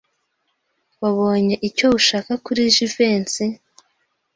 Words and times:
Wabonye 1.01 1.55
icyo 1.67 1.87
ushaka 1.97 2.31
kuri 2.45 2.61
Jivency? 2.75 3.45